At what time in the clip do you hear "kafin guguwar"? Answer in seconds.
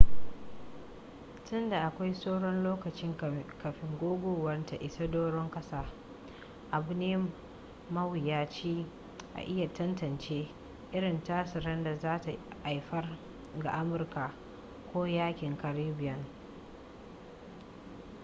3.61-4.65